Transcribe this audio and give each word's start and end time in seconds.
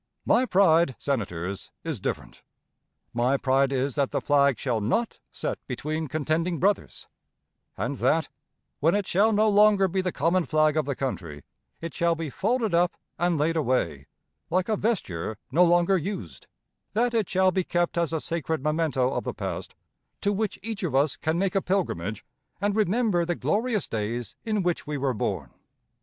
My 0.25 0.47
pride, 0.47 0.95
Senators, 0.97 1.69
is 1.83 1.99
different. 1.99 2.41
My 3.13 3.37
pride 3.37 3.71
is 3.71 3.93
that 3.93 4.09
that 4.09 4.23
flag 4.23 4.57
shall 4.57 4.81
not 4.81 5.19
set 5.31 5.59
between 5.67 6.07
contending 6.07 6.57
brothers; 6.59 7.07
and 7.77 7.97
that, 7.97 8.27
when 8.79 8.95
it 8.95 9.05
shall 9.05 9.31
no 9.31 9.47
longer 9.47 9.87
be 9.87 10.01
the 10.01 10.11
common 10.11 10.45
flag 10.47 10.75
of 10.75 10.85
the 10.85 10.95
country, 10.95 11.43
it 11.81 11.93
shall 11.93 12.15
be 12.15 12.31
folded 12.31 12.73
up 12.73 12.97
and 13.19 13.37
laid 13.37 13.55
away 13.55 14.07
like 14.49 14.69
a 14.69 14.75
vesture 14.75 15.37
no 15.51 15.63
longer 15.63 15.99
used; 15.99 16.47
that 16.93 17.13
it 17.13 17.29
shall 17.29 17.51
be 17.51 17.63
kept 17.63 17.95
as 17.95 18.11
a 18.11 18.19
sacred 18.19 18.63
memento 18.63 19.13
of 19.13 19.23
the 19.23 19.35
past, 19.35 19.75
to 20.21 20.33
which 20.33 20.57
each 20.63 20.81
of 20.81 20.95
us 20.95 21.15
can 21.15 21.37
make 21.37 21.53
a 21.53 21.61
pilgrimage 21.61 22.25
and 22.59 22.75
remember 22.75 23.23
the 23.23 23.35
glorious 23.35 23.87
days 23.87 24.35
in 24.45 24.63
which 24.63 24.87
we 24.87 24.97
were 24.97 25.13
born. 25.13 25.53